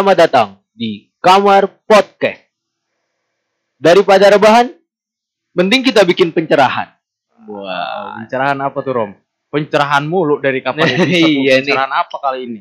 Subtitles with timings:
[0.00, 2.40] Selamat datang di Kamar Podcast.
[3.76, 4.72] Daripada rebahan,
[5.52, 6.88] mending kita bikin pencerahan.
[7.44, 9.12] Wah, pencerahan apa tuh Rom?
[9.52, 11.76] Pencerahan mulu dari kapan Iya, iya, nih.
[11.76, 12.60] Pencerahan apa kali ini?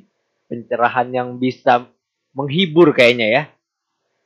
[0.52, 1.88] Pencerahan yang bisa
[2.36, 3.44] menghibur kayaknya ya.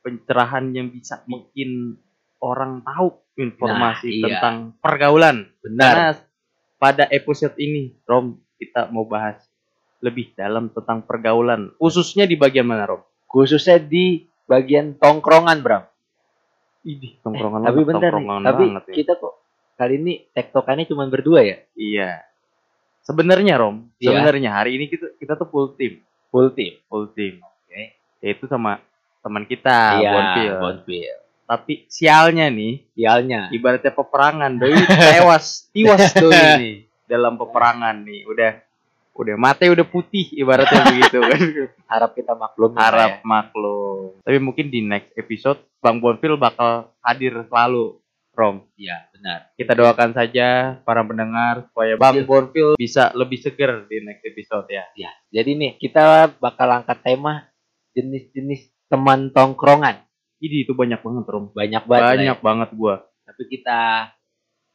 [0.02, 1.94] Pencerahan yang bisa bikin
[2.42, 4.26] orang tahu informasi Nah, iya.
[4.26, 5.54] tentang pergaulan.
[5.62, 5.86] Benar.
[5.86, 6.10] Karena
[6.82, 9.38] pada episode ini, Rom, kita mau bahas
[10.02, 11.70] lebih dalam tentang pergaulan.
[11.78, 13.13] Khususnya di bagian mana, Rom?
[13.34, 15.82] Khususnya di bagian tongkrongan, Bram.
[16.84, 18.94] Idih, tongkrongan tapi banget, bentar nih, tongkrongan tapi banget ya.
[18.94, 19.34] kita kok
[19.74, 21.56] kali ini tektokannya cuma berdua ya?
[21.74, 22.10] Iya.
[23.00, 24.14] Sebenarnya, Rom, Iya.
[24.14, 26.78] sebenarnya hari ini kita kita tuh full team, Full team.
[26.86, 27.42] full team.
[27.42, 27.98] Oke.
[28.20, 28.78] Yaitu sama
[29.18, 30.52] teman kita, iya, Bonfil.
[30.56, 31.14] Bonfil.
[31.44, 33.48] Tapi sialnya nih, Sialnya.
[33.50, 38.52] ibaratnya peperangan doi tewas tiwas doi nih dalam peperangan nih udah
[39.14, 41.40] udah mata udah putih ibaratnya begitu kan
[41.86, 42.70] Harap kita maklum.
[42.70, 42.80] ya.
[42.80, 47.98] harap maklum tapi mungkin di next episode bang Bonfil bakal hadir selalu
[48.30, 49.54] Rom Iya, benar.
[49.54, 50.46] kita doakan saja
[50.82, 55.72] para pendengar supaya bang Bonfil bisa lebih seger di next episode ya Ya, jadi nih
[55.76, 56.02] kita
[56.36, 57.46] bakal angkat tema
[57.92, 60.02] jenis-jenis teman tongkrongan.
[60.36, 62.02] ini itu banyak banget Rom Banyak banget.
[62.02, 62.18] lah ya.
[62.18, 63.80] banyak banget gua Tapi kita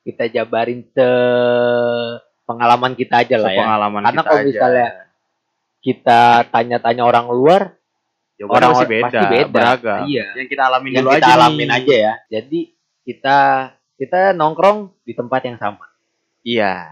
[0.01, 1.07] kita jabarin se
[2.49, 3.59] pengalaman kita aja lah ya.
[3.61, 4.49] pengalaman Karena kita kalau aja.
[4.49, 4.87] misalnya
[5.79, 7.61] kita tanya-tanya orang luar,
[8.35, 9.51] Jawabannya orang pasti beda, pasti beda.
[9.53, 9.99] beragam.
[10.05, 10.25] Iya.
[10.33, 11.77] Yang kita alamin yang dulu kita aja alamin nih.
[11.77, 12.13] aja ya.
[12.31, 12.59] Jadi
[13.03, 13.37] kita
[13.95, 15.85] kita nongkrong di tempat yang sama
[16.41, 16.87] Iya.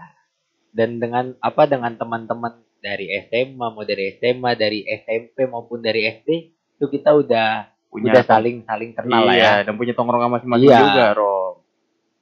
[0.70, 6.28] dan dengan apa dengan teman-teman dari SMA mau dari SMA dari SMP maupun dari SD
[6.76, 9.40] itu kita udah Punya udah saling saling kenal lah ya.
[9.40, 10.78] iya, dan punya tongkrongan masing-masing Iya.
[10.78, 11.64] juga, Rom.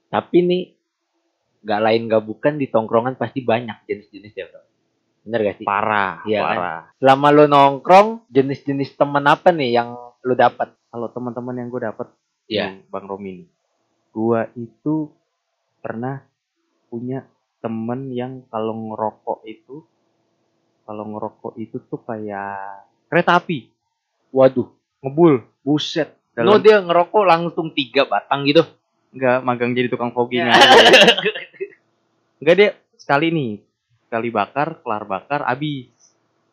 [0.07, 0.63] Tapi nih
[1.67, 4.63] nggak lain nggak bukan di tongkrongan pasti banyak jenis-jenisnya bro.
[5.27, 5.67] Bener gak sih?
[5.67, 6.31] Parah, kan?
[6.31, 6.81] parah.
[6.97, 9.91] Selama lo nongkrong jenis-jenis temen apa nih yang
[10.23, 10.71] lo dapat?
[10.87, 12.07] Kalau teman-teman yang gue dapet,
[12.47, 12.71] Iya.
[12.71, 13.51] yang Bang Romi
[14.17, 15.13] gue itu
[15.77, 16.25] pernah
[16.89, 17.27] punya
[17.59, 19.85] temen yang kalau ngerokok itu,
[20.83, 23.69] kalau ngerokok itu tuh kayak kereta api,
[24.31, 24.71] Waduh,
[25.03, 25.43] ngebul.
[25.61, 26.15] buset.
[26.33, 28.63] Dalam- Lo dia ngerokok langsung tiga batang gitu.
[29.11, 30.55] Enggak, magang jadi tukang fogging Ya.
[30.55, 30.65] aja.
[32.37, 33.53] Enggak dia sekali nih,
[34.07, 35.89] sekali bakar, kelar bakar, habis.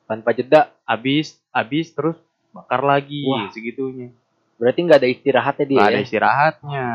[0.07, 0.71] Tanpa jeda.
[0.83, 2.19] Habis, habis terus
[2.51, 3.47] bakar lagi Wah.
[3.55, 4.11] segitunya.
[4.59, 6.03] Berarti nggak ada istirahatnya dia ada ya?
[6.03, 6.85] istirahatnya.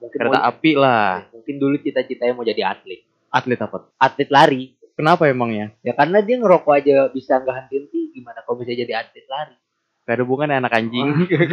[0.00, 1.26] Mungkin, Kereta mau- api lah.
[1.34, 3.02] mungkin dulu cita-citanya mau jadi atlet.
[3.28, 3.90] Atlet apa?
[3.98, 4.62] Atlet lari.
[4.94, 5.74] Kenapa emangnya?
[5.82, 9.58] Ya karena dia ngerokok aja bisa nggak henti gimana kalau bisa jadi atlet lari?
[10.04, 11.08] Gak ada hubungannya anak anjing.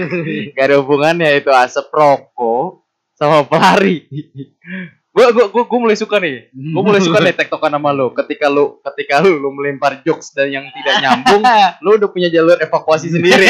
[0.55, 2.85] Gak ada hubungannya itu asap rokok
[3.17, 4.05] sama pelari.
[5.11, 6.49] Gua gua gua, gua mulai suka nih.
[6.51, 8.15] Gua mulai suka nih tektokan sama lu.
[8.15, 11.43] Ketika lu ketika lu, lu melempar jokes dan yang tidak nyambung,
[11.83, 13.45] lu udah punya jalur evakuasi sendiri.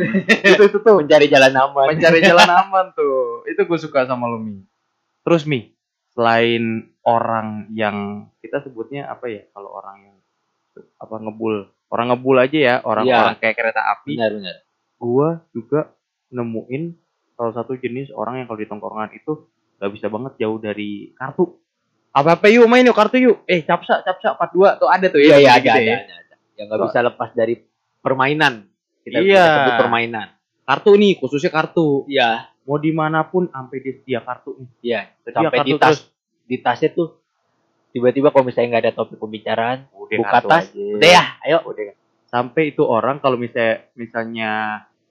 [0.48, 1.92] itu itu tuh mencari jalan aman.
[1.92, 3.44] mencari jalan aman tuh.
[3.44, 4.64] Itu gue suka sama lu Mi.
[5.22, 5.76] Terus Mi,
[6.16, 9.44] selain orang yang kita sebutnya apa ya?
[9.52, 10.16] Kalau orang yang
[10.98, 14.56] apa ngebul, orang ngebul aja ya, orang-orang kayak kereta api Benar benar.
[14.98, 15.90] gua juga
[16.30, 16.94] nemuin
[17.34, 19.46] salah satu jenis orang yang kalau di tongkrongan itu
[19.78, 21.54] nggak bisa banget jauh dari kartu.
[22.10, 23.36] Apa apa yuk main yuk kartu yuk.
[23.46, 25.38] Eh capsa capsa 42 tuh ada tuh Iya ya.
[25.38, 25.96] iya ada, gitu ada, ya.
[26.02, 26.34] ada, ada.
[26.58, 27.54] Yang nggak bisa lepas dari
[28.02, 28.54] permainan.
[29.06, 29.44] Kita Iya.
[29.46, 30.28] kita sebut permainan.
[30.66, 31.88] Kartu nih khususnya kartu.
[32.10, 32.50] Iya.
[32.68, 34.68] Mau di mana pun sampai dia sedia kartu nih.
[34.82, 35.00] Iya.
[35.30, 36.00] Sampai kartu di tas terus.
[36.48, 37.08] di tasnya tuh
[37.94, 41.58] tiba-tiba kalau misalnya nggak ada topik pembicaraan, Udah buka kartu tas, udah ya, ayo.
[41.64, 41.96] Udah.
[42.28, 44.50] Sampai itu orang kalau misalnya misalnya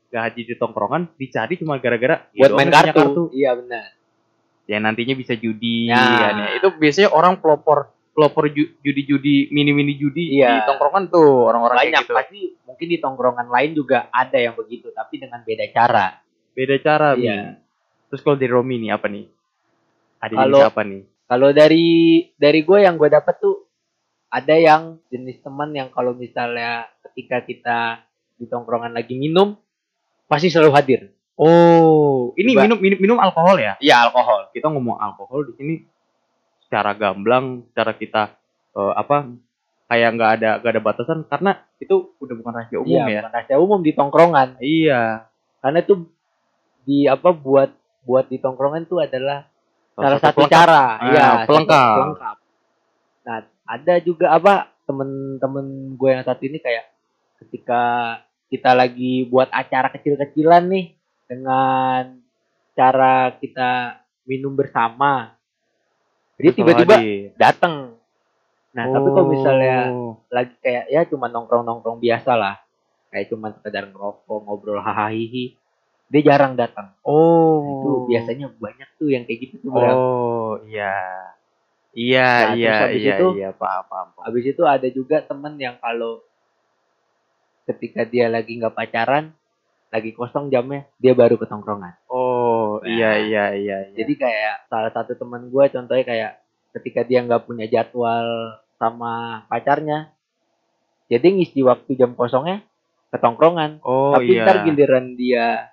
[0.07, 3.23] gak hadir di tongkrongan dicari cuma gara-gara Buat doang main punya kartu.
[3.33, 3.96] Iya benar.
[4.67, 5.95] Ya nantinya bisa judi Ya.
[5.97, 6.47] kan ya.
[6.59, 10.59] itu biasanya orang pelopor pelopor ju- judi-judi mini-mini judi Iya.
[10.59, 14.53] di tongkrongan tuh orang-orang Banyak kayak gitu pasti mungkin di tongkrongan lain juga ada yang
[14.53, 16.07] begitu, tapi dengan beda cara.
[16.51, 17.09] beda cara.
[17.13, 17.61] Iya.
[18.07, 19.25] terus kalau di Romi nih apa nih
[20.17, 21.85] ada Kalau- apa nih Kalau dari
[22.33, 23.67] dari gue yang gue dapet tuh
[24.27, 27.79] ada yang jenis teman yang kalau misalnya ketika kita
[28.33, 29.59] di tongkrongan lagi minum
[30.23, 31.01] pasti selalu hadir.
[31.37, 32.61] Oh ini Coba.
[32.65, 34.49] minum minum minum alkohol ya Iya alkohol.
[34.51, 35.75] kita ngomong alkohol di sini
[36.59, 38.23] secara gamblang secara kita
[38.73, 39.31] eh, apa
[39.87, 43.33] kayak nggak ada nggak ada batasan karena itu udah bukan rahasia umum iya, ya bukan
[43.33, 44.49] rahasia umum di tongkrongan.
[44.59, 45.93] iya Karena itu
[46.83, 49.47] di apa buat buat di tongkrongan itu adalah
[49.93, 50.53] salah satu pelengkap.
[50.53, 50.83] cara.
[50.95, 51.87] Ah, Iya, pelengkap.
[51.87, 52.37] satu pelengkap.
[53.23, 56.85] Nah, ada juga apa temen-temen gue yang satu ini kayak
[57.37, 57.81] ketika
[58.47, 60.85] kita lagi buat acara kecil-kecilan nih
[61.27, 62.17] dengan
[62.73, 65.35] cara kita minum bersama.
[66.39, 66.95] Terus tiba-tiba
[67.35, 67.97] datang.
[68.75, 70.13] Nah, tapi kalau misalnya Oh.
[70.29, 72.55] lagi kayak ya cuma nongkrong-nongkrong biasa lah.
[73.07, 75.15] kayak cuman sekedar ngerokok ngobrol hahaha
[76.11, 77.63] dia jarang datang Oh.
[77.63, 79.71] itu biasanya banyak tuh yang kayak gitu tuh.
[79.71, 80.91] Oh, iya.
[81.95, 84.07] Iya, Nah, iya, habis iya, itu, iya, paham, paham.
[84.11, 84.23] paham.
[84.27, 86.19] habis itu ada juga temen yang kalau
[87.65, 89.31] ketika dia lagi nggak pacaran
[89.87, 93.95] lagi kosong jamnya dia baru ke tongkrongan Oh, Nah, iya, iya, iya, iya.
[93.95, 96.31] jadi kayak salah satu temen gue contohnya kayak
[96.75, 98.27] ketika dia nggak punya jadwal
[98.75, 100.11] sama pacarnya
[101.07, 102.61] jadi ngisi waktu jam kosongnya
[103.07, 104.43] ke tongkrongan oh, tapi iya.
[104.43, 105.71] ntar giliran dia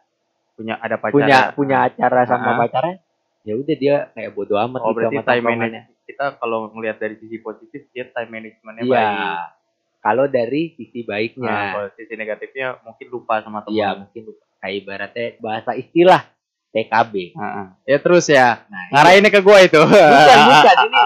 [0.55, 1.13] punya ada pacar.
[1.13, 2.59] punya punya acara sama Ah.
[2.63, 2.97] pacarnya
[3.43, 7.17] ya udah dia kayak bodo amat Oh, gitu berarti time management kita kalau ngelihat dari
[7.19, 8.95] sisi positif dia time managementnya Iya.
[8.95, 9.64] baik.
[10.05, 13.73] Kalau dari sisi Nah, baiknya, kalau sisi negatifnya mungkin lupa sama teman.
[13.73, 14.23] iya mungkin
[14.61, 16.29] kayak ibaratnya bahasa istilah
[16.77, 17.33] TKB.
[17.33, 17.67] Heeh.
[17.89, 18.69] Ya terus ya.
[18.69, 19.81] Nah, Ngarahinnya ke gua itu.
[19.81, 21.01] bukan bukan ini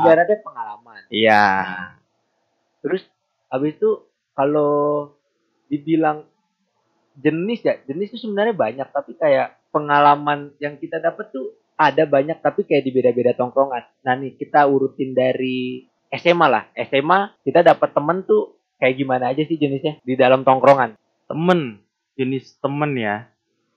[0.00, 1.00] ibaratnya pengalaman.
[1.12, 1.44] Iya.
[1.60, 1.90] Nah,
[2.80, 3.02] terus
[3.52, 3.90] habis itu
[4.32, 5.12] kalau
[5.68, 6.24] dibilang
[7.20, 12.38] jenis ya, jenis itu sebenarnya banyak tapi kayak pengalaman yang kita dapat tuh ada banyak
[12.40, 13.84] tapi kayak di beda-beda tongkrongan.
[14.06, 16.64] Nah nih kita urutin dari SMA lah.
[16.88, 20.96] SMA kita dapat temen tuh kayak gimana aja sih jenisnya di dalam tongkrongan.
[21.28, 21.82] Temen,
[22.16, 23.28] jenis temen ya.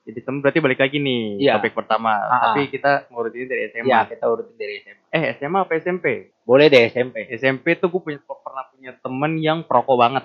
[0.02, 1.62] Jadi temen berarti balik lagi nih Iya.
[1.62, 2.10] topik pertama.
[2.10, 2.40] Ah, ah.
[2.50, 3.86] Tapi kita ngurutin dari SMA.
[3.86, 5.02] Iya kita urutin dari SMA.
[5.14, 6.06] Eh SMA apa SMP?
[6.42, 7.30] Boleh deh SMP.
[7.38, 10.24] SMP tuh gue punya pernah punya temen yang perokok banget.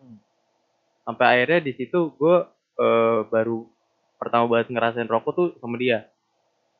[0.00, 0.18] Hmm.
[1.06, 2.36] Sampai akhirnya di situ gue
[2.82, 3.62] eh, baru
[4.18, 6.10] pertama banget ngerasain rokok tuh sama dia.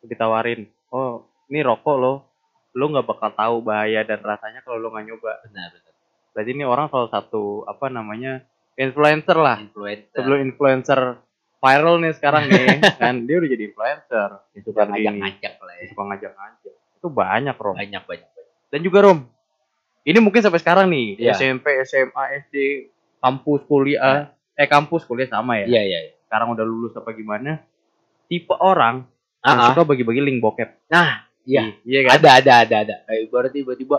[0.03, 2.32] Ditawarin, oh ini rokok loh,
[2.73, 5.33] lo nggak bakal tahu bahaya dan rasanya kalau lo nggak nyoba.
[5.45, 5.93] Benar benar.
[6.33, 8.41] Berarti ini orang salah satu apa namanya
[8.75, 9.61] influencer lah.
[9.61, 10.13] Influencer.
[10.17, 11.01] Sebelum influencer
[11.61, 12.67] viral nih sekarang nih,
[13.03, 14.29] kan dia udah jadi influencer.
[14.57, 15.05] Yang suka seperti ini.
[15.05, 15.85] ngajak-ngajak lah ya.
[15.93, 16.75] Suka ngajak-ngajak.
[16.97, 17.75] Itu banyak Rom.
[17.77, 18.29] Banyak banyak.
[18.33, 18.49] banyak.
[18.73, 19.19] Dan juga Rom,
[20.03, 21.37] ini mungkin sampai sekarang nih Iya.
[21.37, 22.55] SMP, SMA, SD,
[23.21, 25.69] kampus, kuliah, eh kampus kuliah sama ya.
[25.69, 25.99] Iya iya.
[26.09, 26.13] iya.
[26.27, 27.61] Sekarang udah lulus apa gimana?
[28.27, 29.05] Tipe orang
[29.45, 29.69] yang Ah, ah.
[29.77, 30.89] suka bagi-bagi link bokep.
[30.89, 31.63] Nah, iya.
[31.83, 32.11] Iya kan?
[32.19, 32.95] Ada ada ada ada.
[33.05, 33.97] Kayak ibarat tiba-tiba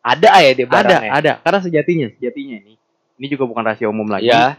[0.00, 1.10] ada ya dia Ada, barangnya.
[1.10, 1.32] ada.
[1.42, 2.74] Karena sejatinya, sejatinya ini,
[3.18, 4.30] ini juga bukan rahasia umum lagi.
[4.30, 4.54] Iya.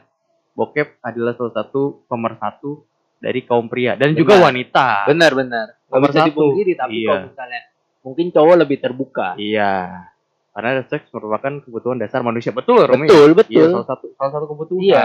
[0.52, 2.84] Bokep adalah salah satu pemersatu
[3.18, 4.46] dari kaum pria dan juga Benar.
[4.52, 4.88] wanita.
[5.08, 5.68] Benar benar.
[5.88, 6.28] Nomor bisa satu.
[6.30, 7.08] dipungkiri tapi Iya.
[7.08, 7.62] kalau misalnya
[8.04, 9.28] mungkin cowok lebih terbuka.
[9.38, 9.74] Iya.
[10.52, 12.50] Karena seks merupakan kebutuhan dasar manusia.
[12.50, 13.06] Betul, Romi?
[13.06, 13.70] Betul Iya, betul.
[13.72, 14.84] salah satu salah satu kebutuhan.
[14.84, 15.04] Iya.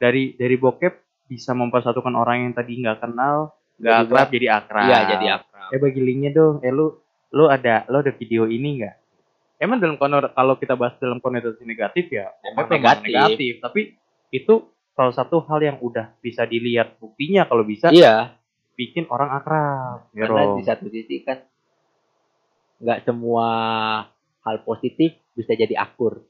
[0.00, 0.94] Dari dari bokep
[1.28, 4.84] bisa mempersatukan orang yang tadi nggak kenal, nggak akrab jadi akrab.
[4.84, 5.51] Iya jadi akrab.
[5.72, 6.60] Eh bagi linknya dong.
[6.60, 6.92] Eh lu
[7.32, 8.96] lu ada lu ada video ini nggak?
[9.56, 13.08] Emang dalam konor kalau kita bahas dalam konotasi negatif ya, Emang negatif.
[13.08, 13.52] negatif.
[13.62, 13.80] Tapi
[14.34, 14.54] itu
[14.92, 18.36] salah satu hal yang udah bisa dilihat buktinya kalau bisa Iya.
[18.74, 20.10] bikin orang akrab.
[20.12, 21.46] Ya, Karena di satu sisi kan
[22.82, 23.46] nggak semua
[24.42, 26.26] hal positif bisa jadi akur.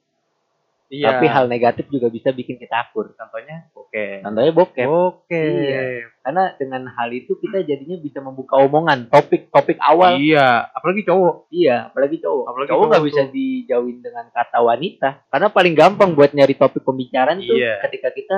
[0.93, 1.17] Iya.
[1.17, 3.17] Tapi hal negatif juga bisa bikin kita akur.
[3.17, 4.21] contohnya oke.
[4.21, 4.85] Contohnya bokep.
[4.85, 5.41] Oke.
[5.41, 6.13] Iya.
[6.21, 10.21] Karena dengan hal itu kita jadinya bisa membuka omongan topik-topik awal.
[10.21, 11.49] Iya, apalagi cowok.
[11.49, 12.45] Iya, apalagi cowok.
[12.45, 15.09] Apalagi cowok nggak bisa dijauhin dengan kata wanita.
[15.33, 17.81] Karena paling gampang buat nyari topik pembicaraan tuh Iya.
[17.89, 18.37] ketika kita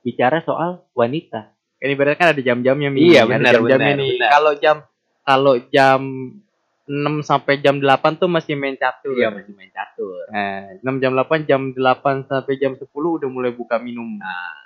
[0.00, 1.52] bicara soal wanita.
[1.84, 3.00] Ini berarti kan ada jam-jamnya nih.
[3.12, 4.10] Iya, benar, jam-jamnya nih.
[4.24, 4.76] Kalau jam
[5.20, 6.00] kalau jam
[6.90, 9.14] 6 sampai jam 8 tuh masih main catur.
[9.14, 10.26] Iya, masih main catur.
[10.26, 14.18] Nah, 6 jam 8 jam 8 sampai jam 10 udah mulai buka minum.
[14.18, 14.58] Nah,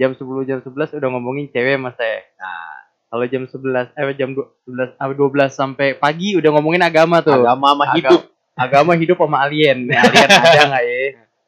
[0.00, 2.32] Jam 10 jam 11 udah ngomongin cewek sama seks.
[2.40, 2.72] nah
[3.12, 7.36] Kalau jam 11 eh jam 11 ah, 12 sampai pagi udah ngomongin agama tuh.
[7.36, 8.20] agama sama hidup.
[8.56, 9.84] Agama hidup sama alien.
[9.92, 10.96] alien ada nggak ya?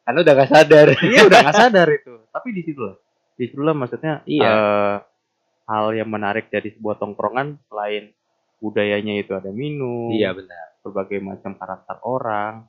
[0.04, 0.86] Karena udah gak sadar.
[1.00, 2.12] Iya udah nggak sadar itu.
[2.28, 2.96] Tapi di situ lah.
[3.40, 4.50] Di situ lah maksudnya Iya.
[4.52, 4.94] eh,
[5.72, 8.12] hal yang menarik dari sebuah tongkrongan selain
[8.62, 10.78] budayanya itu ada minum, iya benar.
[10.86, 12.62] berbagai macam karakter orang.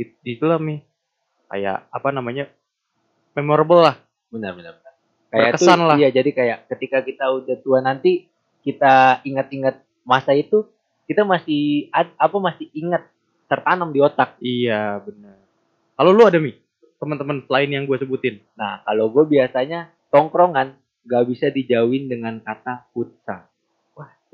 [0.00, 0.80] It, itulah mi
[1.52, 2.48] kayak apa namanya
[3.36, 4.00] memorable lah.
[4.32, 4.72] Benar benar.
[4.80, 4.92] benar.
[5.28, 5.96] Kayak Berkesan tuh, lah.
[6.00, 8.32] Iya, jadi kayak ketika kita udah tua nanti
[8.64, 10.64] kita ingat-ingat masa itu
[11.04, 13.04] kita masih apa masih ingat
[13.46, 14.40] tertanam di otak.
[14.42, 15.38] Iya benar.
[15.96, 16.56] Kalau lu ada mi
[16.96, 18.40] teman-teman selain yang gue sebutin.
[18.56, 20.76] Nah, kalau gue biasanya tongkrongan
[21.06, 23.46] gak bisa dijauhin dengan kata futsal.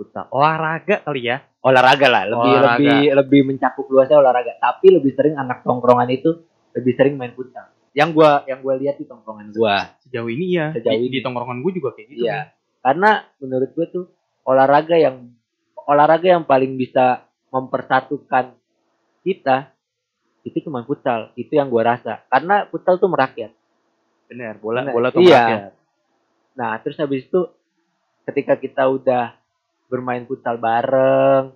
[0.02, 0.26] Futsal.
[0.34, 1.38] Olahraga kali ya.
[1.62, 2.74] Olahraga lah, lebih Olahraga.
[2.82, 4.58] lebih lebih mencakup luasnya olahraga.
[4.58, 6.42] Tapi lebih sering anak tongkrongan itu
[6.74, 7.70] lebih sering main futsal.
[7.94, 9.94] Yang gua yang gua lihat di tongkrongan gua.
[10.02, 10.74] Sejauh ini ya.
[10.74, 11.14] Sejauh di, ini.
[11.14, 12.24] di tongkrongan gue juga kayak gitu.
[12.26, 12.50] Iya.
[12.82, 14.04] Karena menurut gue tuh
[14.42, 15.30] olahraga yang
[15.86, 17.22] olahraga yang paling bisa
[17.54, 18.58] mempersatukan
[19.22, 19.70] kita
[20.42, 21.30] itu cuma futsal.
[21.38, 22.26] Itu yang gua rasa.
[22.26, 23.54] Karena futsal tuh merakyat.
[24.26, 24.58] Benar.
[24.58, 24.92] Bola Benar.
[24.98, 25.38] bola tuh Iya.
[25.38, 25.72] rakyat.
[26.58, 27.40] Nah, terus habis itu
[28.26, 29.36] ketika kita udah
[29.92, 31.52] bermain futsal bareng,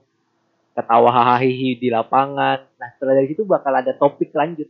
[0.77, 1.49] ketawa hahaha
[1.81, 2.69] di lapangan.
[2.77, 4.69] Nah, setelah dari situ bakal ada topik lanjut.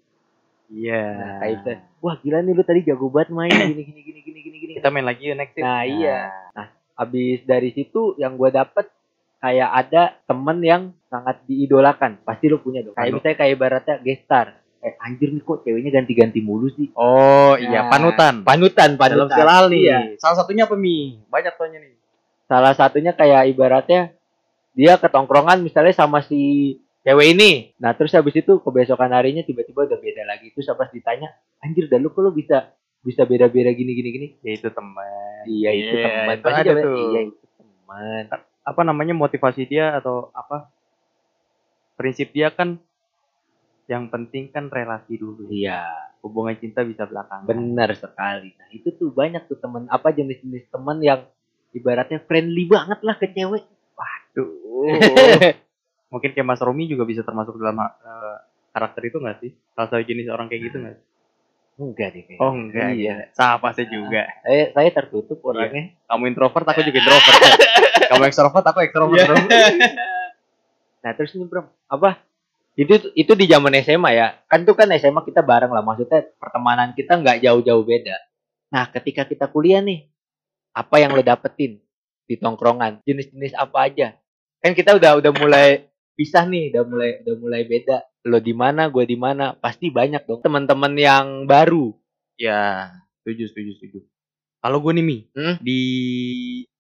[0.71, 1.03] Iya.
[1.15, 4.39] Nah, kayak misalnya, wah gila nih lu tadi jago banget main gini gini gini gini
[4.43, 4.73] gini gini.
[4.79, 5.55] Kita main lagi yuk next.
[5.55, 5.67] yuk.
[5.67, 6.21] Nah, iya.
[6.95, 8.87] Habis dari situ yang gue dapet
[9.37, 12.23] kayak ada temen yang sangat diidolakan.
[12.25, 12.95] Pasti lu punya dong.
[12.95, 13.17] Kayak Anu.
[13.21, 14.47] misalnya kayak ibaratnya gestar.
[14.81, 16.91] Eh anjir nih kok ceweknya ganti-ganti mulu sih.
[16.95, 18.35] Oh iya Nah, panutan.
[18.43, 19.35] Panutan, Dalam panutan.
[19.35, 19.83] segala hal nih.
[19.87, 19.99] Iya.
[20.19, 21.21] Salah satunya apa mi?
[21.29, 21.95] Banyak soalnya nih.
[22.47, 24.15] Salah satunya kayak ibaratnya
[24.73, 27.73] dia ketongkrongan misalnya sama si cewek ini.
[27.79, 30.51] Nah, terus habis itu kebesokan harinya tiba-tiba udah beda lagi.
[30.53, 31.31] Terus pas ditanya,
[31.63, 32.71] anjir dah lu kok lu bisa
[33.03, 34.29] bisa beda-beda gini gini gini.
[34.43, 35.43] Ya itu teman.
[35.47, 36.35] Iya, itu Iya, teman.
[36.35, 36.95] itu Pasti ada tuh.
[36.99, 38.23] Iya, itu teman.
[38.67, 40.67] Apa namanya motivasi dia atau apa?
[41.97, 42.77] Prinsip dia kan
[43.87, 45.47] yang penting kan relasi dulu.
[45.49, 45.87] Iya,
[46.21, 47.47] Hubungan cinta bisa belakangan.
[47.47, 48.51] benar sekali.
[48.59, 51.23] Nah, itu tuh banyak tuh teman apa jenis-jenis teman yang
[51.77, 53.65] ibaratnya friendly banget lah ke cewek.
[54.33, 54.49] Duh.
[56.13, 58.37] Mungkin kayak Mas Romi juga bisa termasuk dalam eh,
[58.73, 59.51] karakter itu nggak sih?
[59.77, 60.97] Salah satu jenis orang kayak gitu nggak?
[60.97, 61.05] sih?
[61.77, 62.41] Enggak deh kayaknya.
[62.41, 62.89] Oh enggak.
[62.97, 63.17] Iya.
[63.37, 64.25] Sama saya juga.
[64.45, 65.93] Saya, saya tertutup orangnya.
[66.09, 67.41] Kamu introvert, aku juga introvert.
[68.13, 69.19] Kamu ekstrovert, aku ekstrovert.
[69.19, 69.27] Iya.
[69.29, 69.37] bro.
[71.07, 72.19] Nah terus nih bro, apa?
[72.75, 74.43] Itu itu di zaman SMA ya.
[74.51, 75.85] Kan tuh kan SMA kita bareng lah.
[75.87, 78.19] Maksudnya pertemanan kita nggak jauh-jauh beda.
[78.75, 80.11] Nah ketika kita kuliah nih,
[80.77, 81.81] apa yang lo dapetin
[82.29, 83.01] di tongkrongan?
[83.09, 84.13] Jenis-jenis apa aja?
[84.61, 88.05] Kan kita udah udah mulai pisah nih, udah mulai udah mulai beda.
[88.27, 89.57] Lo di mana, gue di mana?
[89.57, 91.95] Pasti banyak dong teman-teman yang baru.
[92.37, 92.93] Ya,
[93.23, 93.99] setuju, setuju, setuju.
[94.61, 95.57] Kalau gue nih Mi, Hmm?
[95.63, 95.81] di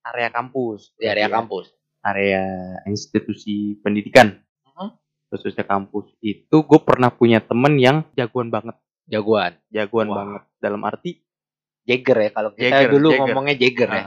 [0.02, 1.70] area kampus, Di area Ya, kampus.
[2.02, 2.42] area
[2.84, 4.42] institusi pendidikan,
[4.74, 4.88] Mhm.
[5.30, 8.74] khususnya kampus itu, gue pernah punya temen yang jagoan banget,
[9.06, 9.54] Jagoan.
[9.70, 10.16] jagoan Wah.
[10.18, 10.42] banget.
[10.58, 11.22] Dalam arti,
[11.86, 13.20] Jagger ya kalau kita Jagger, dulu Jagger.
[13.24, 14.02] ngomongnya Jagger ya.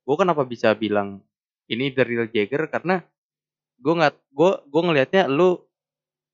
[0.00, 1.20] gue kenapa bisa bilang
[1.66, 3.02] ini the real Jagger karena
[3.76, 5.58] gue nggak, gue gue ngelihatnya lu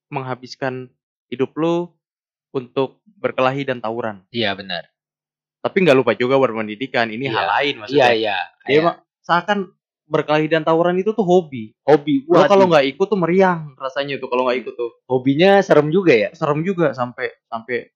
[0.08, 0.88] menghabiskan
[1.26, 1.90] hidup lu
[2.50, 4.22] untuk berkelahi dan tawuran.
[4.30, 4.86] Iya benar.
[5.60, 7.10] Tapi nggak lupa juga berpendidikan.
[7.10, 7.34] Ini Iya.
[7.34, 8.08] hal lain Iya maksudnya.
[8.14, 8.38] iya.
[8.62, 9.58] Dia Kayak mah seakan
[10.06, 11.74] berkelahi dan tawuran itu tuh hobi.
[11.82, 12.22] hobi.
[12.30, 14.90] Wah, kalau nggak ikut tuh meriang rasanya tuh kalau nggak ikut tuh.
[15.04, 16.30] hobinya serem juga ya.
[16.32, 17.90] Serem juga sampai sampai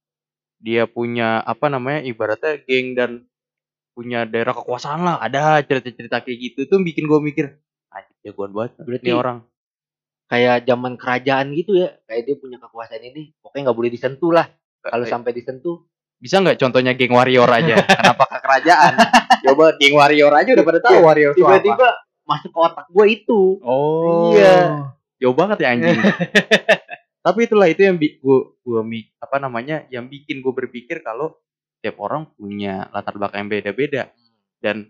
[0.61, 3.11] dia punya apa namanya ibaratnya geng dan
[3.97, 5.17] punya daerah kekuasaan lah.
[5.19, 9.39] Ada cerita-cerita kayak gitu tuh bikin gue mikir, anjir jagoan banget Berarti- nih orang.
[10.31, 11.91] Kayak zaman kerajaan gitu ya.
[12.07, 13.35] Kayak dia punya kekuasaan ini.
[13.43, 14.47] Pokoknya nggak boleh disentuh lah.
[14.81, 15.85] Kalau sampai disentuh.
[16.21, 17.81] bisa nggak contohnya geng warrior aja?
[17.99, 18.93] Kenapa ke kerajaan?
[19.41, 21.65] Coba geng warrior aja udah pada tahu warrior itu apa.
[21.65, 21.89] Tiba-tiba
[22.29, 23.41] masuk ke otak gue itu.
[23.65, 24.31] Oh.
[24.37, 24.85] Iya.
[25.17, 25.97] Jauh banget ya anjing.
[27.21, 28.01] Tapi itulah itu yang
[28.65, 31.37] gua mi- apa namanya yang bikin gue berpikir kalau
[31.85, 34.03] tiap orang punya latar belakang yang beda-beda.
[34.61, 34.89] Dan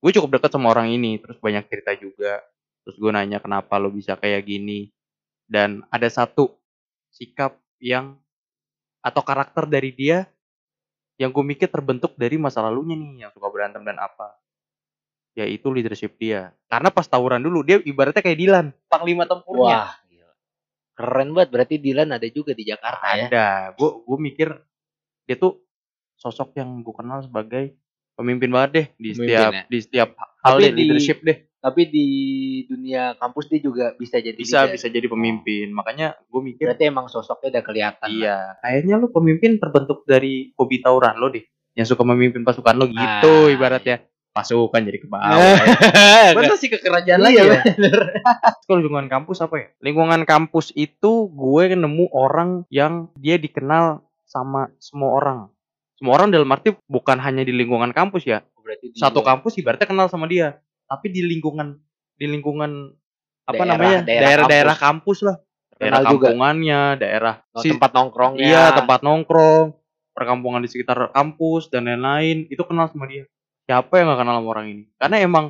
[0.00, 2.42] gue cukup dekat sama orang ini terus banyak cerita juga.
[2.82, 4.90] Terus gue nanya kenapa lo bisa kayak gini?
[5.46, 6.50] Dan ada satu
[7.14, 8.18] sikap yang
[9.02, 10.26] atau karakter dari dia
[11.20, 14.34] yang gue mikir terbentuk dari masa lalunya nih yang suka berantem dan apa.
[15.38, 16.50] Yaitu leadership dia.
[16.66, 19.86] Karena pas tawuran dulu dia ibaratnya kayak Dilan panglima tempurnya.
[19.86, 19.99] Wah.
[21.02, 21.48] Keren banget.
[21.50, 23.26] Berarti Dilan ada juga di Jakarta ya.
[23.26, 24.48] ada gue gue mikir
[25.22, 25.62] dia tuh
[26.14, 27.72] sosok yang gue kenal sebagai
[28.12, 29.62] pemimpin banget deh di Pemimpin setiap ya.
[29.64, 32.06] di setiap hal Tapi deh, di- leadership deh Tapi di
[32.64, 34.74] dunia kampus dia juga bisa jadi bisa leader.
[34.74, 38.08] bisa jadi pemimpin makanya gue mikir Berarti emang sosoknya udah kelihatan.
[38.10, 42.84] iya kayaknya lu pemimpin terbentuk dari hobi tawuran lo deh yang suka memimpin pasukan lo
[42.86, 45.76] gitu Ah, ibaratnya pasukan jadi ke bawah ya.
[46.32, 47.60] Bener sih ke kerajaan lagi Iya, ya.
[48.64, 49.66] kalau lingkungan kampus apa ya?
[49.80, 55.38] Lingkungan kampus itu gue nemu orang yang dia dikenal sama semua orang.
[55.94, 58.40] Semua orang dalam arti bukan hanya di lingkungan kampus ya.
[58.56, 60.62] Berarti di satu luar- kampus ibaratnya kenal sama dia.
[60.84, 61.74] Tapi di lingkungan
[62.14, 62.94] di lingkungan
[63.44, 64.00] apa Daerah- namanya?
[64.02, 65.18] daerah daerah-daerah kampus.
[65.22, 65.36] lah.
[65.74, 66.24] Daerah Kenal juga.
[66.28, 68.44] kampungannya daerah Oh, si- tempat nongkrongnya.
[68.44, 69.72] iya tempat nongkrong
[70.12, 72.46] perkampungan di sekitar kampus dan lain-lain.
[72.46, 73.24] Itu kenal sama dia
[73.66, 74.84] siapa yang gak kenal sama orang ini?
[74.96, 75.46] Karena emang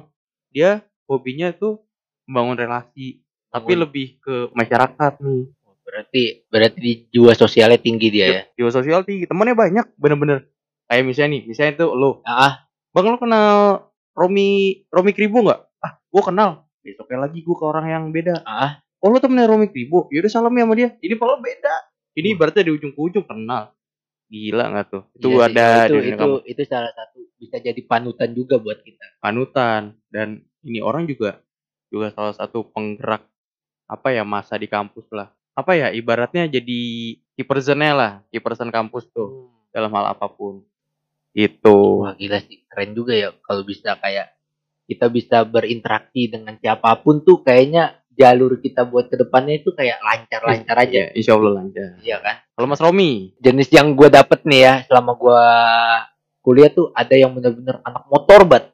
[0.51, 1.83] dia hobinya tuh
[2.27, 5.13] membangun relasi tapi lebih ke masyarakat.
[5.23, 5.51] Nih
[5.91, 8.43] Berarti berarti di jiwa sosialnya tinggi dia ya.
[8.55, 9.27] jiwa sosial tinggi.
[9.27, 10.47] Temennya banyak bener-bener.
[10.87, 12.23] Kayak misalnya nih misalnya tuh lo.
[12.23, 12.63] Ah,
[12.95, 13.55] bang lo kenal
[14.15, 15.61] Romi Romi Kribo nggak?
[15.83, 16.71] Ah gue kenal.
[16.87, 18.47] Besoknya lagi gue ke orang yang beda.
[18.47, 20.07] Ah, oh lo temennya Romi Kribo?
[20.15, 20.95] Yaudah salam ya sama dia.
[21.03, 21.75] Ini kalau beda.
[22.15, 23.75] Ini ibaratnya di ujung ke ujung kenal
[24.31, 25.03] gila nggak tuh?
[25.19, 27.19] Itu iya sih, ada itu di itu, itu salah satu.
[27.41, 29.19] Bisa jadi panutan juga buat kita.
[29.19, 29.99] panutan.
[30.07, 31.43] Dan ini orang juga
[31.91, 33.27] juga salah satu penggerak
[33.91, 35.35] apa ya masa di kampus lah.
[35.59, 36.81] Apa ya ibaratnya jadi
[37.35, 40.63] key personnya lah key person kampus tuh dalam hal apa pun.
[41.35, 44.31] Itu Wah gila sih, keren juga ya kalau bisa kayak
[44.91, 49.97] kita bisa berinteraksi dengan siapa pun tuh kayaknya jalur kita buat ke depannya itu kayak
[49.99, 51.89] lancar-lancar aja Iya, insya Allah lancar.
[51.99, 55.43] iya kan Kalau Mas Romi, jenis yang gue dapet nih ya selama gue
[56.41, 58.73] kuliah tuh ada yang bener-bener anak motor banget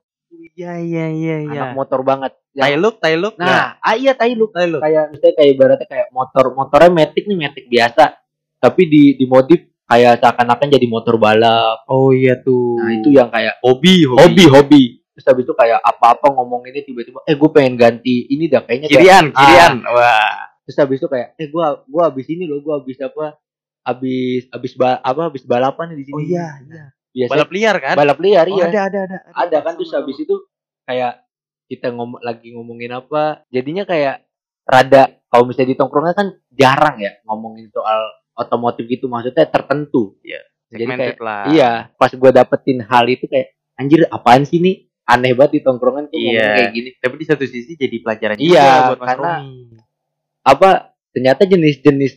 [0.52, 1.60] iya iya iya iya.
[1.62, 3.34] anak motor banget Yang- Tailuk, Tailuk.
[3.36, 4.80] nah ah, iya Tailuk Tailuk.
[4.80, 8.04] kayak misalnya kayak ibaratnya kayak motor motornya metik nih metik biasa
[8.56, 12.74] tapi di dimodif kayak seakan-akan jadi motor balap Oh iya tuh.
[12.74, 14.82] nah itu yang kayak hobi, hobi hobi
[15.16, 18.87] terus habis itu kayak apa-apa ngomong ini tiba-tiba eh gue pengen ganti ini dah kayaknya
[18.87, 19.75] kayak- Kirian, kirian.
[19.82, 20.52] Wah.
[20.61, 23.38] terus habis itu kayak eh gua gua habis ini loh gua habis apa
[23.80, 26.85] habis habis ba- apa habis balapan di sini Oh iya, iya.
[27.12, 27.94] biasa Balap liar kan?
[27.96, 29.18] balap liar Oh, iya ada, ada, ada.
[29.32, 30.35] ada kan terus habis itu
[30.85, 31.23] kayak
[31.66, 34.26] kita ngomong lagi ngomongin apa jadinya kayak
[34.62, 38.00] rada kalau misalnya di tongkrongnya kan jarang ya ngomongin soal
[38.35, 41.44] otomotif gitu maksudnya tertentu jadi Segmented kayak- lah.
[41.49, 46.10] iya pas gua dapetin hal itu kayak anjir apaan sih nih aneh banget di tongkrongan
[46.10, 46.50] tuh ngomong Iya.
[46.58, 49.54] kayak gini Tapi di satu sisi jadi pelajaran Iya, juga buat Mas karena- Romi.
[50.42, 50.70] apa
[51.10, 52.12] ternyata jenis-jenis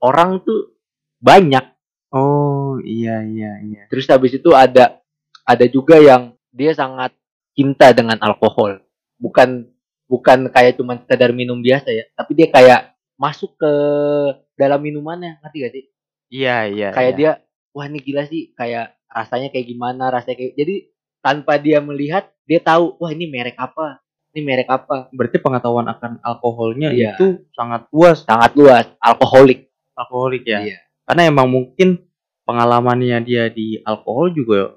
[0.00, 0.72] orang tuh
[1.18, 1.64] banyak
[2.10, 3.82] Oh iya iya iya.
[3.86, 4.98] Terus habis itu ada
[5.46, 7.14] ada juga yang dia sangat
[7.54, 8.82] cinta dengan alkohol.
[9.14, 9.70] Bukan
[10.10, 13.72] bukan kayak cuman sekedar minum biasa ya, tapi dia kayak masuk ke
[14.58, 15.84] dalam minumannya, ngerti gak sih?
[16.34, 16.88] Iya iya.
[16.90, 17.18] Kayak iya.
[17.18, 17.30] dia
[17.70, 20.74] wah ini gila sih, kayak rasanya kayak gimana, rasanya kayak jadi
[21.20, 24.00] tanpa dia melihat dia tahu wah ini merek apa,
[24.32, 25.06] ini merek apa.
[25.12, 27.14] berarti pengetahuan akan alkoholnya Iya.
[27.14, 29.68] itu sangat luas Sangat luas, alkoholik.
[29.94, 30.60] alkoholik ya.
[30.64, 30.78] Iya.
[31.04, 32.02] Karena emang mungkin
[32.44, 34.74] pengalamannya dia di alkohol juga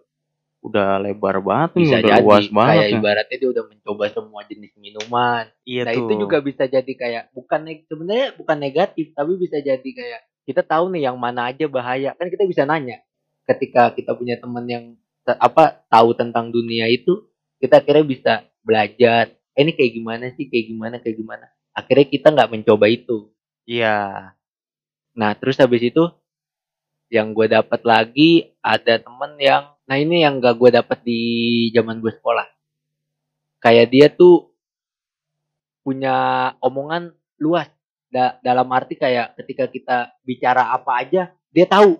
[0.63, 2.71] udah lebar banget Bisa udah jadi luas banget.
[2.71, 2.95] kayak ya.
[2.95, 5.43] ibaratnya dia udah mencoba semua jenis minuman.
[5.63, 6.07] Iya nah tuh.
[6.07, 10.91] itu juga bisa jadi kayak bukan sebenarnya bukan negatif tapi bisa jadi kayak kita tahu
[10.91, 12.99] nih yang mana aja bahaya kan kita bisa nanya
[13.43, 14.85] ketika kita punya teman yang
[15.25, 17.23] apa tahu tentang dunia itu
[17.63, 22.27] kita akhirnya bisa belajar eh, ini kayak gimana sih kayak gimana kayak gimana akhirnya kita
[22.35, 23.31] nggak mencoba itu
[23.63, 24.35] Iya.
[25.15, 26.03] nah terus habis itu
[27.07, 31.21] yang gue dapat lagi ada temen yang nah ini yang gak gue dapat di
[31.71, 32.47] zaman gue sekolah
[33.61, 34.51] kayak dia tuh
[35.83, 36.15] punya
[36.63, 37.67] omongan luas
[38.13, 41.97] Da- dalam arti kayak ketika kita bicara apa aja dia tahu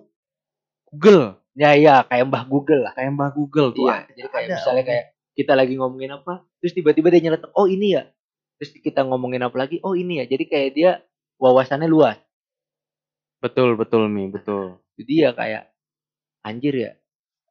[0.94, 1.42] Google.
[1.54, 3.86] Ya ya kayak mbah Google lah Kayak Mbak Google tuh.
[3.86, 4.90] iya jadi kayak ada, misalnya oke.
[4.90, 8.02] kayak kita lagi ngomongin apa terus tiba-tiba dia nyeletuk oh ini ya
[8.58, 10.90] terus kita ngomongin apa lagi oh ini ya jadi kayak dia
[11.38, 12.18] wawasannya luas
[13.38, 14.80] Betul betul Mi, betul.
[14.96, 15.62] jadi ya kayak
[16.40, 16.92] anjir ya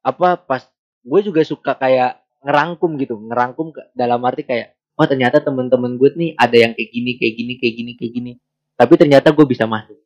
[0.02, 0.66] apa pas
[1.04, 6.10] gue juga suka kayak ngerangkum gitu ngerangkum ke, dalam arti kayak oh ternyata temen-temen gue
[6.12, 8.32] nih ada yang kayak gini kayak gini kayak gini kayak gini
[8.74, 9.96] tapi ternyata gue bisa masuk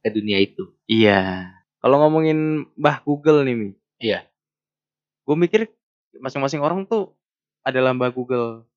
[0.00, 1.59] ke dunia itu Iya.
[1.80, 3.68] Kalau ngomongin Mbah Google nih Mi.
[3.98, 4.28] Iya.
[5.24, 5.68] Gue mikir
[6.14, 7.16] masing-masing orang tuh
[7.60, 8.68] adalah Mbah Google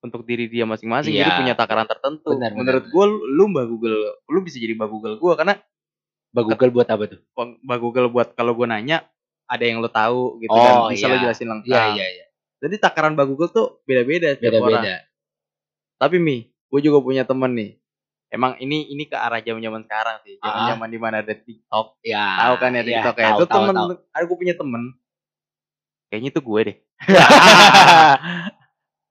[0.00, 1.12] untuk diri dia masing-masing.
[1.12, 1.36] Jadi Iya.
[1.36, 2.36] punya takaran tertentu.
[2.36, 5.56] Benar, Menurut gue lu Mbah Google, lu bisa jadi Mbah Google gue karena
[6.30, 9.02] Mbak Google buat apa tuh Mbak Google buat kalau gue nanya
[9.44, 11.10] ada yang lo tahu gitu Oh, dan bisa iya.
[11.10, 11.66] lo jelasin lengkap.
[11.68, 12.26] iya iya iya
[12.60, 14.84] Jadi takaran Mbak Google tuh beda-beda beda orang.
[14.84, 14.96] beda
[15.98, 17.70] Tapi Mi, gue juga punya temen nih.
[18.30, 20.38] Emang ini ini ke arah zaman-zaman sekarang sih.
[20.38, 20.46] Ah.
[20.70, 21.98] Zaman-zaman di mana ada TikTok.
[22.06, 23.28] ya Tahu kan ya TikTok ya.
[23.34, 23.88] Itu temen, tahu.
[24.14, 24.82] ada gue punya temen.
[26.10, 26.76] Kayaknya itu gue deh.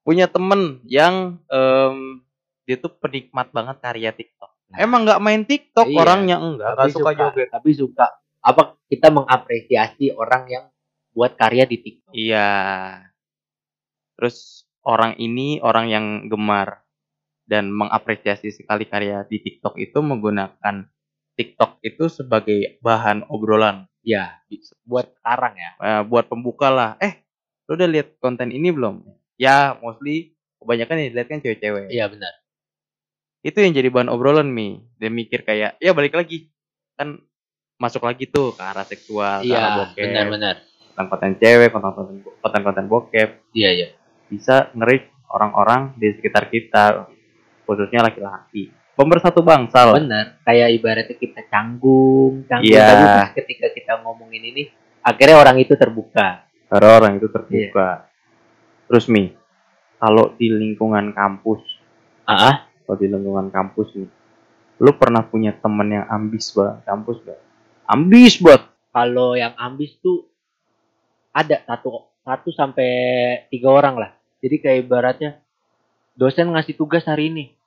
[0.08, 2.24] punya temen yang em,
[2.64, 4.52] dia tuh penikmat banget karya TikTok.
[4.72, 4.78] Nah.
[4.80, 5.98] Emang nggak main TikTok Iya.
[6.00, 7.48] orangnya enggak, nggak suka joget.
[7.50, 8.06] tapi suka
[8.40, 10.66] apa kita mengapresiasi orang yang
[11.12, 12.50] buat karya di TikTok Iya.
[14.16, 16.86] Terus orang ini orang yang gemar
[17.50, 20.86] dan mengapresiasi sekali karya di TikTok itu menggunakan
[21.34, 24.38] TikTok itu sebagai bahan obrolan ya
[24.86, 26.94] buat sekarang ya Eh, buat pembuka lah.
[27.02, 27.26] Eh,
[27.66, 29.02] lu udah lihat konten ini belum?
[29.40, 31.90] Ya, mostly kebanyakan yang dilihat kan cewek-cewek.
[31.90, 32.34] iya benar
[33.40, 34.84] Itu yang jadi bahan obrolan mi.
[35.00, 36.52] Dia mikir kayak, ya balik lagi
[37.00, 37.16] kan
[37.80, 40.56] masuk lagi tuh ke arah seksual, ke arah iya bokep, benar benar
[40.92, 43.30] konten-konten cewek, konten-konten konten-konten bokep.
[43.56, 43.88] iya iya
[44.28, 47.08] bisa nge orang-orang di sekitar kita
[47.70, 48.74] khususnya laki-laki.
[48.98, 52.84] Pemersatu bangsa lah benar kayak ibaratnya kita canggung canggung Iya.
[52.90, 54.64] tapi pas ketika kita ngomongin ini
[55.06, 56.50] akhirnya orang itu terbuka.
[56.66, 58.10] Karena orang itu terbuka.
[58.90, 59.32] Terus mi
[60.02, 61.62] kalau di lingkungan kampus
[62.26, 64.10] ah kalau di lingkungan kampus nih
[64.80, 67.40] lu pernah punya temen yang ambis banget kampus gak
[67.84, 70.26] ambis banget kalau yang ambis tuh
[71.30, 72.90] ada satu satu sampai
[73.50, 74.12] tiga orang lah.
[74.40, 75.40] Jadi kayak ibaratnya
[76.16, 77.59] dosen ngasih tugas hari ini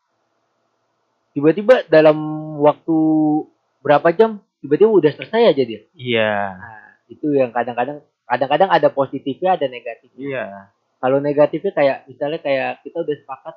[1.33, 2.17] tiba-tiba dalam
[2.61, 2.97] waktu
[3.83, 5.81] berapa jam tiba-tiba udah selesai aja dia.
[5.93, 6.33] Iya.
[6.55, 10.23] Nah, itu yang kadang-kadang kadang-kadang ada positifnya ada negatifnya.
[10.23, 10.45] Iya.
[11.03, 13.55] Kalau negatifnya kayak misalnya kayak kita udah sepakat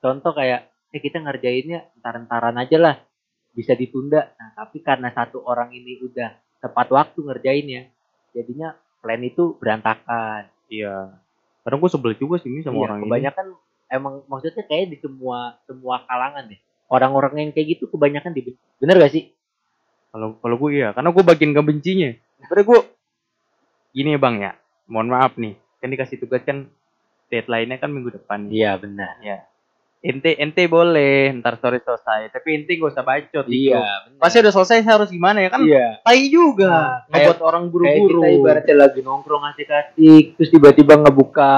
[0.00, 2.96] contoh kayak eh kita ngerjainnya entar-entaran aja lah
[3.52, 4.32] bisa ditunda.
[4.40, 6.30] Nah tapi karena satu orang ini udah
[6.64, 7.92] tepat waktu ngerjainnya
[8.32, 8.72] jadinya
[9.04, 10.48] plan itu berantakan.
[10.72, 11.20] Iya.
[11.64, 13.04] Kadang gue sebel juga sih Mi, sama Iya, orang ini.
[13.08, 13.46] kebanyakan
[13.92, 18.96] emang maksudnya kayak di semua semua kalangan deh orang-orang yang kayak gitu kebanyakan di bener
[19.00, 19.32] gak sih?
[20.14, 22.10] Kalau kalau gue iya karena gue bagian gak bencinya.
[22.44, 22.80] Sebenarnya gue
[23.94, 24.52] gini ya bang ya
[24.90, 26.66] mohon maaf nih kan dikasih tugas kan
[27.30, 29.16] deadline-nya kan minggu depan iya benar.
[29.22, 29.46] Ya
[30.04, 34.20] ente ente boleh ntar sore selesai tapi ente gak usah bacot iya benar.
[34.20, 35.48] Pasti udah selesai harus gimana ya?
[35.48, 35.98] Kan iya.
[36.04, 38.20] tai juga Nah, ngebuat orang kayak buru-buru.
[38.20, 41.52] kita ibaratnya lagi nongkrong asik-asik terus tiba-tiba ngebuka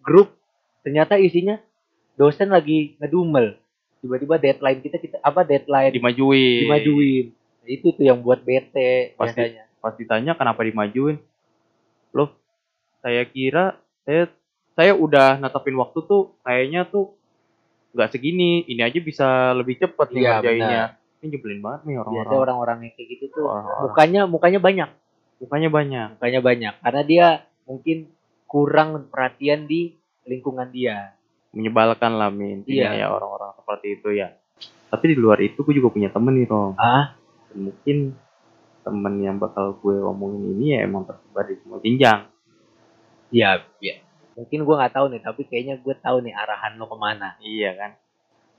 [0.00, 0.32] grup
[0.80, 1.60] ternyata isinya
[2.16, 3.60] dosen lagi ngedumel
[4.06, 5.90] tiba-tiba deadline kita kita apa deadline?
[5.90, 6.62] Dimajuin.
[6.64, 7.24] Dimajuin.
[7.34, 9.34] Nah, itu tuh yang buat bete Pasti.
[9.36, 9.62] biasanya.
[9.76, 11.18] pas ditanya kenapa dimajuin?
[12.10, 12.30] Loh
[12.98, 14.30] saya kira saya
[14.72, 17.14] saya udah natapin waktu tuh kayaknya tuh
[17.90, 18.62] nggak segini.
[18.62, 20.82] Ini aja bisa lebih cepet nih Iya, ngerjainnya.
[21.16, 23.82] ini nyebelin banget nih biasanya orang-orang orang-orang yang kayak gitu tuh Orang-orang.
[23.82, 24.90] mukanya mukanya banyak.
[25.36, 26.08] Mukanya banyak.
[26.14, 26.74] Mukanya banyak.
[26.80, 27.26] Karena dia
[27.64, 27.96] mungkin
[28.46, 31.15] kurang perhatian di lingkungan dia
[31.56, 33.00] menyebalkan lah min intinya Iya.
[33.00, 34.28] ya orang-orang seperti itu ya.
[34.92, 36.76] Tapi di luar itu gue juga punya temen nih Rom.
[36.76, 37.16] Ah?
[37.48, 37.96] Dan mungkin
[38.84, 42.28] temen yang bakal gue omongin ini ya emang tersebar di semua jenjang.
[43.34, 43.96] Ya, ya.
[44.36, 47.40] mungkin gua nggak tahu nih tapi kayaknya gue tahu nih arahan lo ke mana.
[47.40, 47.90] Iya kan.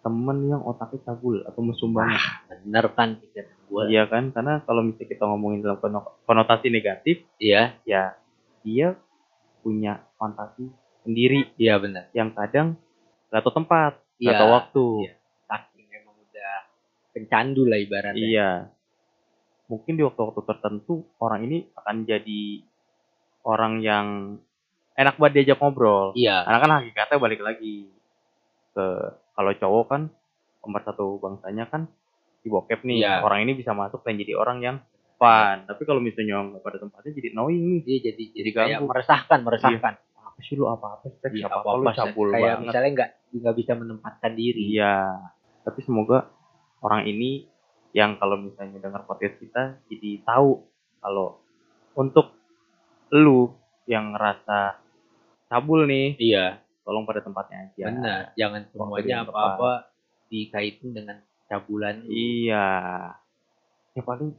[0.01, 2.17] Temen yang otaknya cabul atau mesum banget.
[2.49, 7.27] Bener kan pikiran gue iya kan karena kalau misalnya kita ngomongin dalam kono- konotasi negatif
[7.35, 7.75] iya.
[7.83, 8.15] ya
[8.63, 8.95] dia
[9.59, 10.71] punya fantasi
[11.03, 11.51] sendiri.
[11.59, 12.79] Iya benar yang kadang
[13.29, 14.85] gak tahu tempat gak Iya, tahu waktu.
[15.05, 15.13] Iya.
[15.47, 16.55] saking emang udah
[17.13, 18.25] pencandu lah ibaratnya.
[18.27, 18.49] Iya.
[19.67, 22.41] Mungkin di waktu-waktu tertentu orang ini akan jadi
[23.43, 24.07] orang yang
[24.95, 26.15] enak banget diajak ngobrol.
[26.15, 26.43] Iya.
[26.47, 27.91] Karena kan hakikatnya balik lagi
[28.73, 28.85] ke
[29.33, 30.01] kalau cowok kan
[30.63, 31.85] nomor satu bangsanya kan
[32.41, 33.05] di bokep nih.
[33.05, 33.21] Iya.
[33.21, 34.77] orang ini bisa masuk dan jadi orang yang
[35.17, 35.67] fun.
[35.67, 37.81] Tapi kalau misalnya nggak pada tempatnya jadi annoying nih.
[37.85, 38.69] Iya jadi jadi Diganggu.
[38.71, 39.93] kayak meresahkan meresahkan
[40.37, 42.65] apa sih lu apa apa seks Iya, apa apa lu apa-apa, cabul kayak banget.
[42.69, 43.09] misalnya nggak
[43.41, 44.63] nggak bisa menempatkan diri.
[44.77, 44.97] Iya
[45.67, 46.31] tapi semoga
[46.79, 47.43] orang ini
[47.91, 50.63] yang kalau misalnya dengar podcast kita jadi tahu
[51.03, 51.43] kalau
[51.99, 52.31] untuk
[53.11, 53.51] lu
[53.83, 54.79] yang ngerasa
[55.51, 56.63] cabul nih iya.
[56.87, 57.83] tolong pada tempatnya aja.
[57.91, 59.71] Benar jangan semuanya yang apa apa
[60.31, 61.19] dikaitin dengan
[61.51, 61.99] cabulan.
[62.07, 62.67] Iya.
[63.91, 64.31] Ya paling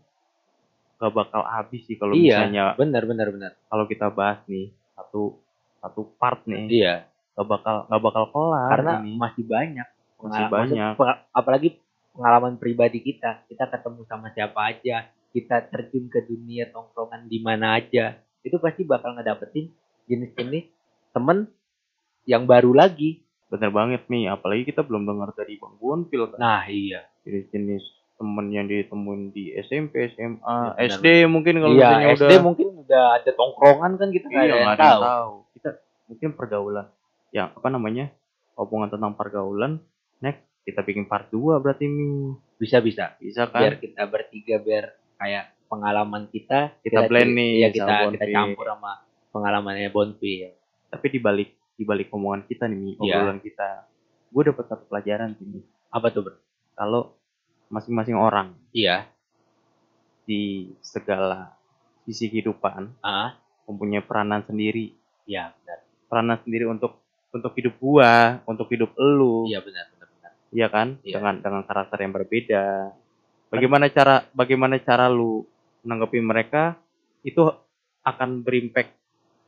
[0.99, 3.53] gak bakal habis sih kalau iya misalnya benar benar benar.
[3.71, 5.39] kalau kita bahas nih satu
[5.79, 6.67] satu part nih.
[6.69, 6.95] Iya.
[7.33, 9.15] Gak bakal gak bakal kelar karena ini.
[9.15, 9.89] masih banyak
[10.19, 10.93] Masih Pengalaman- banyak.
[11.31, 11.69] apalagi
[12.11, 13.47] pengalaman pribadi kita.
[13.47, 14.97] Kita ketemu sama siapa aja.
[15.29, 18.15] Kita terjun ke dunia tongkrongan di mana aja.
[18.41, 19.71] Itu pasti bakal ngedapetin
[20.05, 20.67] jenis-jenis
[21.09, 21.47] temen
[22.25, 23.23] yang baru lagi.
[23.47, 24.27] Bener banget nih.
[24.29, 27.07] Apalagi kita belum dengar dari bang Bonpil kan nah iya.
[27.23, 30.91] Jenis-jenis temen yang ditemuin di SMP SMA Ya.
[30.91, 34.75] SD mungkin kalau iya SD udah mungkin udah ada tongkrongan kan kita nggak iya nggak
[34.75, 35.01] ada yang tahu.
[35.01, 35.33] tahu
[36.09, 36.89] mungkin pergaulan.
[37.31, 38.11] Yang apa namanya?
[38.59, 39.79] Hubungan tentang pergaulan
[40.19, 43.15] next kita bikin part 2 berarti nih bisa bisa.
[43.23, 43.63] Bisa kan?
[43.63, 49.05] Biar kita bertiga biar kayak pengalaman kita Kita blend nih ya kita kita campur sama
[49.29, 50.57] pengalamannya Bonfil
[50.89, 53.23] tapi di balik di balik omongan kita nih Mi, Iya.
[53.23, 53.87] obrolan kita.
[54.33, 55.61] Gue dapat satu pelajaran sih Mi.
[55.89, 56.37] apa tuh bro?
[56.77, 57.17] Kalau
[57.73, 59.09] masing-masing orang iya.
[60.29, 61.57] di segala
[62.05, 63.37] sisi kehidupan ah.
[63.65, 64.93] mempunyai peranan sendiri.
[65.25, 69.47] Iya benar peranan sendiri untuk untuk hidup gua untuk hidup elu.
[69.47, 70.33] Iya benar benar benar.
[70.51, 70.89] Iya kan?
[71.05, 71.15] Iya.
[71.21, 72.65] dengan dengan karakter yang berbeda.
[73.49, 75.45] Bagaimana cara bagaimana cara lu
[75.85, 76.77] menanggapi mereka
[77.25, 77.45] itu
[78.05, 78.93] akan berimpact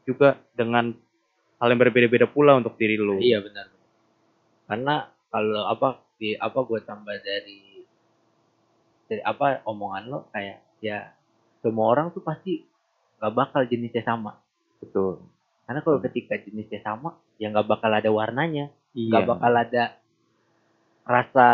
[0.04, 0.92] juga dengan
[1.60, 3.20] hal yang berbeda-beda pula untuk diri lu.
[3.20, 3.68] Iya benar.
[4.68, 7.80] Karena kalau apa di apa gue tambah dari
[9.08, 11.10] dari apa omongan lo kayak ya
[11.64, 12.64] semua orang tuh pasti
[13.20, 14.36] nggak bakal jenisnya sama.
[14.80, 15.20] betul
[15.70, 19.94] Karena kalau ketika jenisnya sama ya nggak bakal ada warnanya, iya nggak bakal ada
[21.06, 21.48] rasa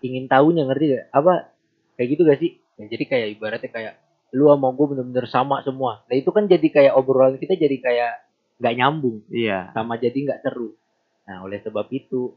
[0.00, 1.06] ingin tahunya ngerti gak?
[1.12, 1.52] Apa
[2.00, 2.56] kayak gitu gak sih?
[2.80, 3.94] Ya, jadi kayak ibaratnya kayak
[4.32, 6.00] lu sama gue bener-bener sama semua.
[6.08, 8.12] Nah itu kan jadi kayak obrolan kita jadi kayak
[8.60, 10.80] nggak nyambung iya sama jadi nggak seru.
[11.28, 12.34] Nah, oleh sebab itu,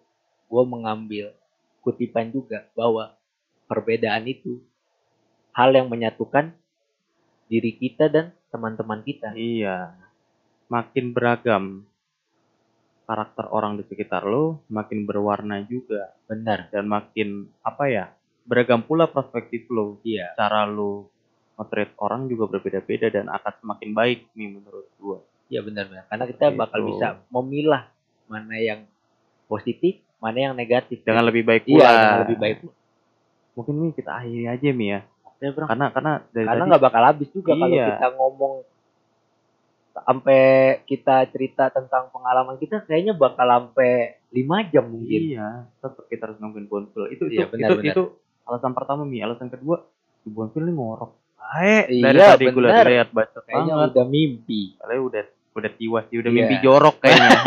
[0.51, 1.33] gue mengambil
[1.81, 3.17] kutipan juga bahwa
[3.65, 4.62] perbedaan itu
[5.55, 6.53] hal yang menyatukan
[7.49, 9.33] diri kita dan teman-teman kita.
[9.33, 10.02] Iya.
[10.73, 11.86] Makin beragam
[13.03, 16.71] karakter orang di sekitar lo, makin berwarna juga Benar.
[16.73, 18.05] dan makin apa ya?
[18.43, 20.01] Beragam pula perspektif lo.
[20.01, 20.33] Iya.
[20.33, 21.13] Cara lo
[21.53, 25.21] nge orang juga berbeda-beda dan akan semakin baik nih menurut gua.
[25.47, 26.03] Iya benar benar.
[26.09, 26.89] Karena kita bakal Gitu.
[26.97, 27.83] bisa memilah
[28.25, 28.81] mana yang
[29.45, 31.05] positif, mana yang negatif.
[31.05, 31.91] dengan lebih baik iya, pula.
[31.93, 32.57] dengan lebih baik.
[33.53, 34.99] Mungkin Mi kita akhiri aja Mi ya.
[35.38, 37.88] Karena karena dari Karena nggak bakal habis juga kalau Iya.
[37.93, 38.53] kita ngomong
[39.95, 40.41] sampai
[40.84, 45.21] kita cerita tentang pengalaman kita kayaknya bakal sampai lima jam mungkin.
[45.32, 47.06] Iya, tetap kita harus ngomongin Bonfil.
[47.08, 47.93] Itu itu Iya, benar, itu, benar.
[47.93, 48.03] itu
[48.43, 49.21] alasan pertama Mi.
[49.21, 49.86] Alasan kedua,
[50.19, 51.12] si Bonfil ini ngorok.
[51.38, 53.89] Baik, Iya, dari tadi gue lihat baca Kayaknya banget.
[53.93, 54.62] udah mimpi.
[54.75, 56.38] Kayaknya udah udah tiwas sih, udah Iya.
[56.41, 57.29] mimpi jorok kayaknya.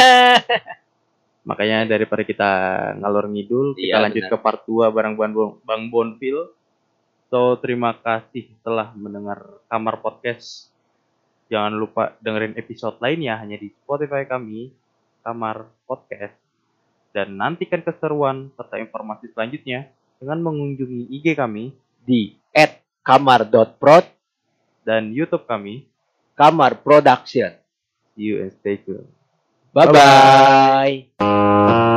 [1.46, 2.50] Makanya daripada kita
[2.98, 4.32] ngalor ngidul, kita Iya, lanjut benar.
[4.34, 6.50] ke part 2 bareng Bang Bon- Bang Bonfil.
[7.26, 10.70] So, terima kasih telah mendengar Kamar Podcast.
[11.46, 14.74] Jangan lupa dengerin episode lainnya hanya di Spotify kami,
[15.22, 16.34] Kamar Podcast.
[17.14, 19.88] Dan nantikan keseruan serta informasi selanjutnya
[20.20, 21.72] dengan mengunjungi IG kami
[22.06, 22.36] Di
[23.06, 24.04] kamar.prod
[24.82, 25.86] dan YouTube kami.
[26.36, 27.54] kamar production.
[28.12, 29.08] See you and stay tuned.
[29.72, 29.88] Bye
[31.18, 31.95] bye.